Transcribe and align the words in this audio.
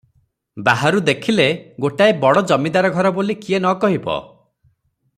ବାହାରୁ 0.67 1.01
ଦେଖିଲେ 1.09 1.45
ଗୋଟାଏ 1.85 2.15
ବଡ଼ 2.23 2.43
ଜମିଦାର 2.53 2.91
ଘର 2.97 3.13
ବୋଲି 3.19 3.39
କିଏ 3.45 3.59
ନ 3.59 3.75
କହିବ? 3.85 4.21